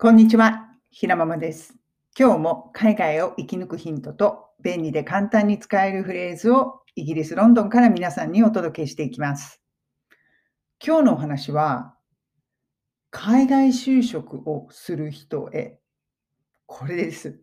[0.00, 1.74] こんにちは、ひらままです。
[2.16, 9.60] 今日も海外を生き抜くヒントと便利で簡単に使えるフレーズをイギリス・ロンドンから皆さんにお届けしていきます。
[10.80, 11.96] 今日のお話は、
[13.10, 15.80] 海外就職をする人へ、
[16.66, 17.40] これです。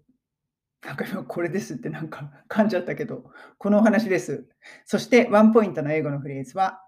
[0.81, 3.25] なんか今これですってなんか噛んじゃったけど、
[3.57, 4.47] このお話です。
[4.85, 6.81] そしてワンポイントの英語のフレーズは、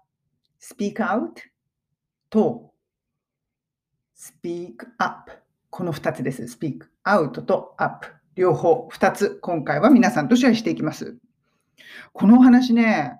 [0.62, 1.32] speak out
[2.30, 2.72] と
[4.16, 5.30] speak up。
[5.70, 6.42] この2つです。
[6.44, 8.06] speak out と up。
[8.34, 11.18] 両方2つ、今回は皆さんとシェアしていきます。
[12.12, 13.18] このお話ね、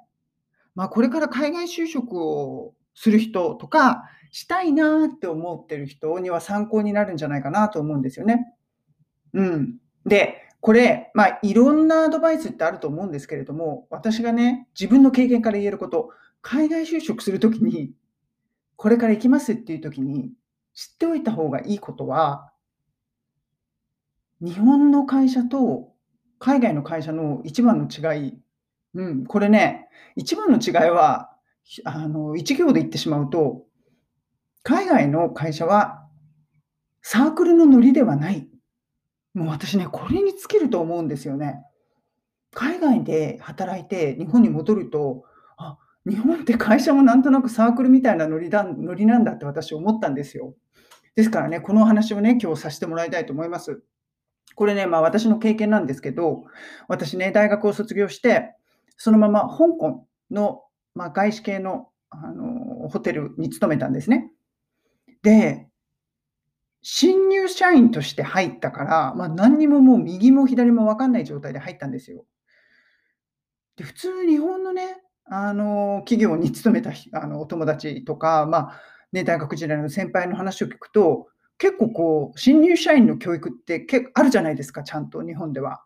[0.75, 8.55] まあ、これから海外就職をする人とか、したいなって思ってる人には参考になるんじゃないかなと思うんですよね。
[9.33, 9.79] うん。
[10.05, 16.11] で、これ、まあ、いろんなアドバイスってあると思うんですけれども、私がね、自分の経験から言えること、
[16.43, 17.93] 海外就職するときに、
[18.77, 20.33] これから行きますっていうときに、
[20.79, 22.53] 知っておいた方がいいことは、
[24.41, 25.93] 日本の会社と
[26.39, 28.39] 海外の会社の一番の違い、
[28.95, 31.33] うん、これね、一番の違いは、
[31.83, 33.65] あの、一行で言ってしまうと、
[34.63, 36.07] 海外の会社は
[37.03, 38.49] サークルのノリではない。
[39.35, 41.57] もう私ね、これに尽きると思うんですよね。
[42.55, 45.25] 海外で働いて日本に戻ると、
[45.57, 45.77] あ、
[46.09, 50.55] 日本って会社もなんとなくサークルみたいなノリだノリなんだって私思ったんですよ。
[51.19, 53.83] ですからね、この話をね、今日させてもらいたいと思います。
[54.55, 56.45] これね、まあ私の経験なんですけど、
[56.87, 58.55] 私ね、大学を卒業して、
[58.97, 60.63] そのまま香港の、
[60.95, 64.31] まあ、外資系のあのホテルに勤めたんですね。
[65.25, 65.67] で、
[66.83, 72.27] 新入社員として入ったから、まあ、何にももう右も左も分かんない状態で入ったんですよ。
[73.75, 78.81] で普通日本のね、あの企業に勤めたあのお友達とか、まあ
[79.13, 81.29] ね、大学時代の先輩の話を聞くと、
[81.59, 85.83] 結構こう、新入社員の教育って結あるじゃないですか、ちゃんと日本では。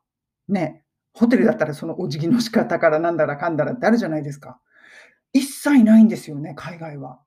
[0.49, 0.85] ね、
[1.15, 4.61] ホテルだったらそのお辞儀の仕方からなんだらかんだらってあるじゃないですか。
[5.33, 7.21] 一切ないんですよね、海外は。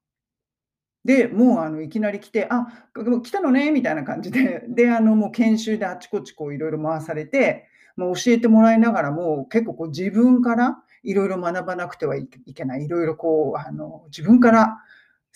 [1.04, 2.90] で、もうあのいきなり来て、あ、
[3.24, 14.80] 来たのねみたいな感じで、で、あのもう研修であちこちこういろいろ回されて、もう教えてもらいながらも、結構こう自分からいろいろ学ばなくてはいけない、いろいろこうあの自分から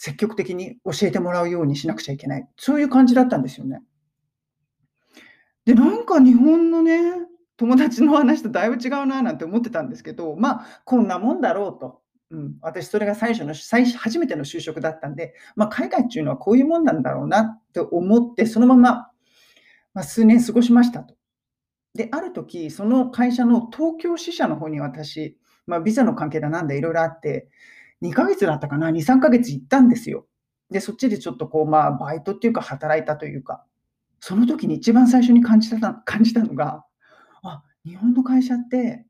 [0.02, 2.48] 積極的に教えてもらうようにしなくちゃいけない。
[2.56, 3.82] そういう感じだったんですよね。
[5.66, 7.02] で、なんか日本のね、
[7.58, 12.00] 友達の話とだいぶ違うななんて思ってたんですけど、まあ、こんなもんだろうと。
[12.32, 19.12] うん、私、それが最初の最初、初めての就職だったんで、まあ、海外っていうのはこういうもんなんだろうなって思って、そのまま、
[19.94, 21.16] まあ、数年過ごしましたと。
[21.94, 25.38] で、ある時、その会社の東京支社の方に私、
[25.68, 27.50] まあ、ビザの関係だなんだいろいろあって、
[28.02, 30.26] 2ヶ月だったかな、2、3ヶ月行ったんですよ。
[30.70, 33.66] で、そっちでちょっとこう、まあ、バイトっていうか、働いたというか、
[34.20, 36.86] その時に一番最初に感じた感じたのが、
[37.44, 39.06] あ、日本の会社って、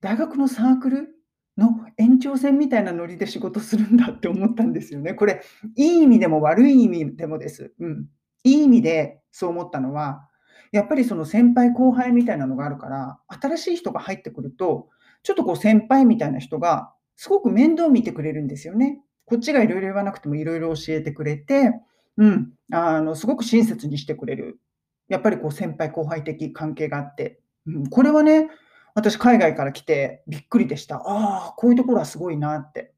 [0.00, 1.08] 大学のサークル
[1.56, 5.14] の延長線みたいなノリで仕事するんだって思ったんですよね。
[5.14, 5.42] これ、
[5.76, 7.72] いい意味でも悪い意味でもです。
[7.78, 8.06] うん。
[8.44, 10.28] いい意味でそう思ったのは、
[10.72, 14.88] やっぱりその先輩後輩みたいなのがあるから、新しい人が入ってくると、
[15.22, 19.00] ちょっとこう先輩みたいな人が、すごく面倒見てくれるんですよね。
[19.24, 21.72] こっちがいろいろ言わなくてもいろいろ教えてくれて、
[22.16, 24.60] うん、あの、すごく親切にしてくれる。
[25.08, 28.48] やっぱりこう先輩後輩的関係があって、うん、これはね、
[28.94, 30.96] 私海外から来てびっくりでした。
[30.96, 32.92] ああ、こういうところはすごいなって。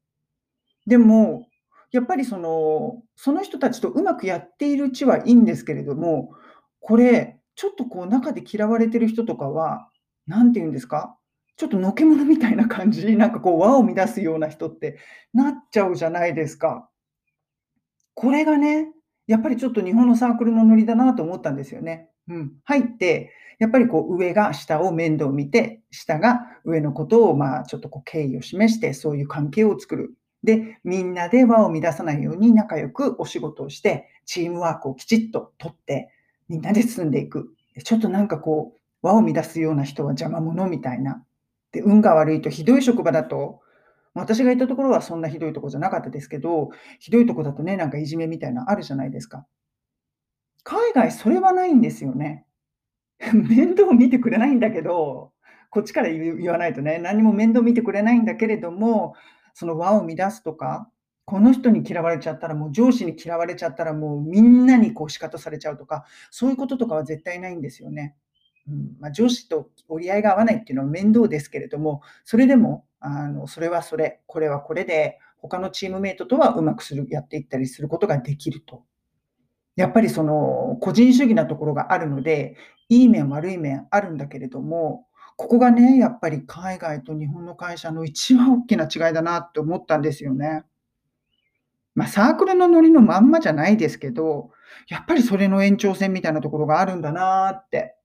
[0.87, 1.47] でも、
[1.91, 6.31] やっぱりその、その人たちとうまくやっているうちはいいんですけれども、
[6.79, 9.89] これ、ちょっとこう中で嫌われてる人とかは、
[10.25, 11.17] 何て言うんですか？
[11.59, 14.97] ちょっとのけ者みたいな感じ、 なんかこう輪を乱すような人って
[15.33, 16.89] なっちゃうじゃないですか。
[18.13, 18.93] これがね、
[19.27, 22.11] やっぱりちょっと日本のサークルのノリだなと思ったんですよね。
[22.29, 22.53] うん。
[22.63, 30.15] 入って、やっぱりこう上が下を面倒見て、下が上のことをまあちょっとこう敬意を示して、そういう関係を作る。
[30.43, 36.09] で、みんなで輪を乱さないように仲良くお仕事をして、チームワークをきちっととって、
[36.47, 37.53] みんなで進んでいく。
[37.83, 41.25] ちょっとなんかこう、輪を乱すような人は邪魔者みたいな。
[41.71, 43.61] で、運が悪いとひどい職場だと、
[44.13, 46.69] 私がいたところはそんなひどいとこじゃなかったですけど、
[46.99, 49.45] ひどいとこだとね、なんかいじめみたいなあるじゃないですか。
[50.63, 52.45] 海外それはないんですよね。
[53.33, 55.31] 面倒見てくれないんだけど、
[55.69, 59.13] こっちから言わないとね、何も面倒見てくれないんだけれども、
[59.53, 60.89] その輪を乱すとか、
[61.25, 68.15] この人に嫌われちゃったら、もう上司に嫌われちゃったら、もうみんなにこう仕方されちゃうとか、そういうこととかは絶対ないんですよね。
[68.69, 78.83] うんまあ、上司と折り合いが合わないっていうのは面倒ですけれども、それでも、あのそれはそれ、これはこれで、他のチームメイトとはうまくするやっていったりすることができると。
[79.75, 82.57] やっぱりその個人主義なところがあるので、
[82.89, 85.05] いい面悪い面あるんだけれども、
[85.37, 90.65] ここがね、やっぱり海外と日本の会社の一番大きな違いだなって思ったんですよね。
[91.95, 94.51] まあ、サークルのノリのまんまじゃないですけど、
[94.89, 97.95] やっぱりそれの延長線みたいなところがあるんだなって。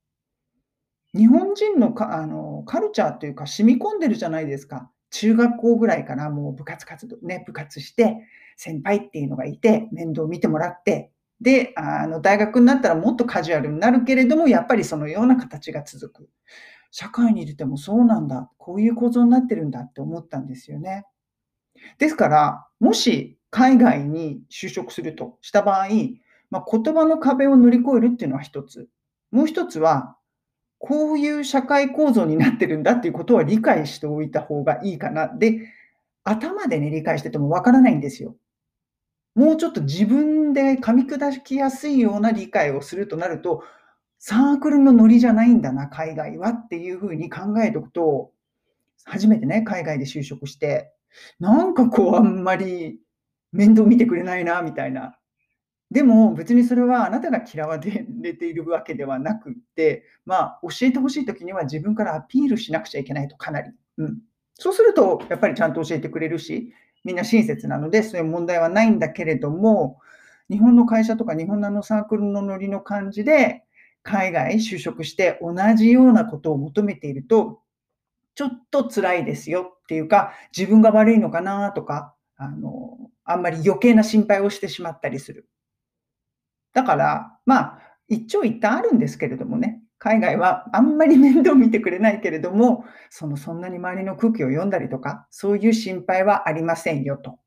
[1.15, 4.91] 日本人のかあのカルチャーというか染み込んでるじゃないですか。
[5.11, 8.17] 中学校ぐらいからもう部活活動ね、部活して、
[8.57, 16.29] 先輩っていうのがいて、面倒見てもらって、で、あの大学になったらもっとカジュアルになるけれども、やっぱりそのような形が続く。
[16.91, 21.05] 社会に出てもそうなんだ、こういう構造になってるんだって思ったんですよね。
[21.99, 25.89] ですから、もし海外に就職するとした場合、
[26.51, 28.89] まあ、言葉の壁を乗り越えるっていうのは一つ。
[29.31, 30.17] もう一つは、
[30.87, 35.29] こういう社会構造になってるんだっていうことは理解しておいた方がいいかな。
[35.29, 35.73] で、
[36.25, 38.37] 頭でね、理解しててもわからないんですよ。
[39.35, 43.65] もうちょっと自分で噛み砕きやすいような理解をするとなると、
[44.19, 48.31] サークルのノリじゃないんだな、海外はっていうふうに考えておくと、
[49.07, 50.93] 初めてね、海外で就職して、
[51.41, 53.01] なんかこう、あんまり
[53.53, 55.17] 面倒見てくれないな、みたいな。
[55.95, 63.71] でも別にそれはあなたが嫌われているわけではなくて、まあ、教えてほしいときには自分からアピールしなくちゃいけないと、かなり。
[63.99, 64.19] うん。
[64.55, 66.73] そうすると、やっぱりちゃんと教えてくれるし、
[67.05, 70.01] みんな親切なので、そういう問題はないんだけれども、
[70.51, 73.63] 日本の会社とか日本のあのサークルのノリの感じで、
[74.03, 77.61] 海外就職して同じようなことを求めていると、
[78.35, 85.49] ちょっと辛いですよっていうか、自分が悪いのかなとか、あの、あんまり余計な心配をしてしまったりする。
[86.75, 87.79] だから、まあ、
[88.09, 97.39] 一長一短あるんですけれどもね、海外はあんまり面倒見てくれないけれども、そのそんなに周りの空気を読んだりとか、そういう心配はありませんよと。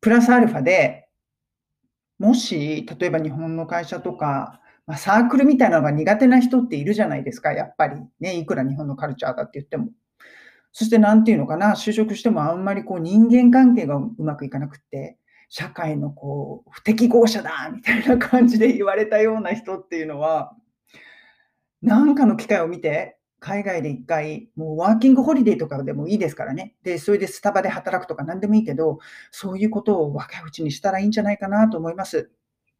[0.00, 1.08] プラスアルファで、
[2.18, 8.00] もし、例えば日本の会社とか、まあ、サークルみたいなのが苦手な人っているじゃないですか、やっぱり。
[8.20, 9.90] ね、いくら日本のカルチャーだって言っても。
[10.72, 20.54] そして何て言うのかな、就職してもあんまりこう人間関係がうまくいかなくって、社会のこう不適合者だみたいな感じで言われたような人っていうのは、
[21.80, 26.74] なんかの機会を見て、海外で一回、もうワーキングホリデーとかでもいいですからね。
[26.82, 28.98] で、それでスタバで働くとか何でもいいけど、
[29.30, 32.30] そういうことを若いうちにしたらいいんじゃないかなと思います。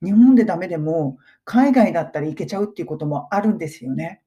[0.03, 4.23] 日本でダメでも、海外だったらいけちゃうっていうこともあるんですよね。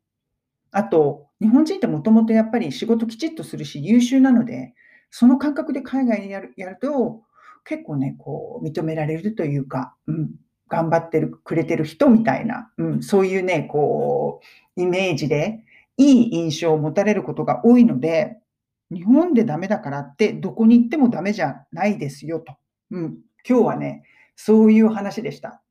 [0.71, 4.73] あと、日本人ってもともとやっぱり仕事きちっとするし優秀なので、
[5.09, 7.23] その感覚で海外でやるやると、
[7.63, 10.31] 結構ね、こう、認められるというか、うん、
[10.67, 14.41] 頑張ってるくれてる人みたいな、うん、そういうね、こ
[14.77, 15.63] う、イメージで
[15.97, 18.37] いい印象を持たれることが多いので、
[18.91, 22.55] 日本でダメだからってどこに行ってもダメじゃないですよと。
[22.91, 23.17] うん、
[23.47, 24.03] 今日はね、
[24.35, 25.61] そういう話でした。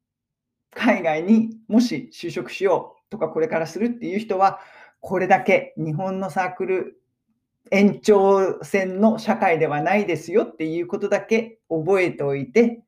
[0.73, 4.61] 海外にもし就職しようとかこれからするっていう人は、
[5.01, 7.00] これだけ日本のサークル
[7.71, 12.83] 延長線の社会ではないですよっていうことだけ覚えておいて、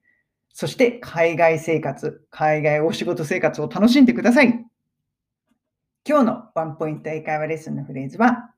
[0.52, 4.66] そして海外生活、海外お仕事生活を楽しんでください。
[6.04, 8.50] 今日のワンポイント英会話レッスンのフレーズは、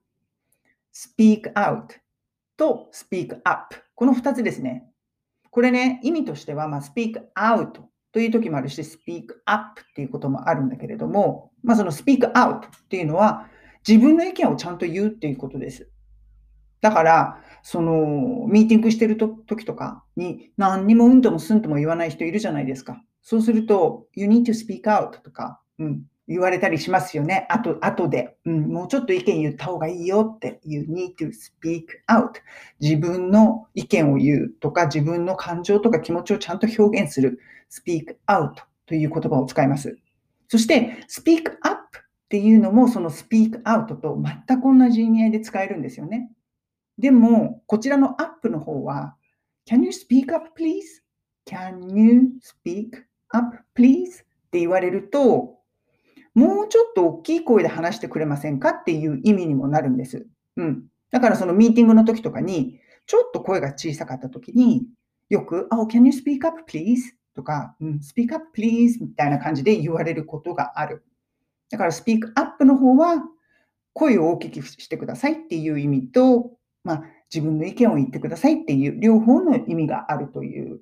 [0.95, 1.89] speak out
[2.57, 3.77] と speak up。
[3.95, 4.89] この2つですね。
[5.51, 7.83] これね、意味としては、まあ、speak out
[8.13, 13.49] という時もあるし、speak up っていうこともあるんだけれども、まあ、その speak out っていうのは、
[13.87, 15.89] 自分の意見をちゃんと言うっていうことです。
[16.85, 23.03] だから、その、ミーティングしてると時とかに、何にもうんともすんとも言わない人いるじゃないですか。
[23.23, 27.47] そうすると、you need to speak out とか、うん、言われたりしますよね。
[27.49, 32.33] あと、後で、うん、もうちょっと意見言った方がいいよって、you need to speak out。
[32.81, 37.41] 自分の意見を言うとか、自分の感情とか気持ちをちゃんと表現する。
[37.71, 38.51] speak out
[38.85, 39.97] という言葉を使います。
[40.49, 46.31] そして、speak up っていうのも、その speak out と全く同じ意味合いで使えるんですよね。
[46.99, 49.17] でも、こちらの up の方は、
[49.67, 52.91] can you speak up please?can you speak
[53.31, 54.23] up please?
[54.23, 55.59] って言われると、
[56.35, 60.27] もうちょっと大きい声で話してくれませんかっていう意味にもなるんです。
[60.57, 60.85] うん。
[61.11, 64.87] だからそのミーティングの時とかに、ちょっと声が小さかった時に、
[65.29, 67.15] よく、Oh, can you speak up please?
[67.35, 69.01] とか、うん、speak up please?
[69.01, 71.05] みたいな感じで言われることがある。
[71.71, 73.25] だから speak up の方は、
[73.93, 76.53] 声を大きくしてくださいっていう意味と、
[76.85, 77.03] まあ、
[77.35, 80.81] 自分の意見を言ってくださいっていう両方の意味があるという、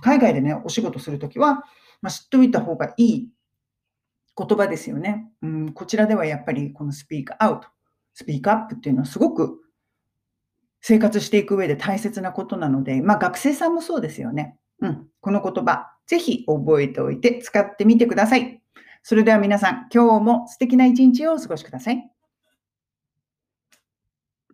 [0.00, 1.64] 海外でね、お仕事するときは、
[2.00, 3.28] まあ、知っておいた方がいい
[4.36, 5.26] 言葉ですよね。
[5.42, 7.68] うん、こちらではやっぱりこのスピークアウト、
[8.12, 9.60] スピークアップっていうのはすごく
[10.80, 14.58] 生活していく上で大切なことなので、まあ学生さんもそうですよね。
[14.80, 18.60] うん、この言葉、ぜひ覚えておいて使ってみてください。
[19.02, 22.13] それでは皆さん、今日も素敵な一日をお過ごしください。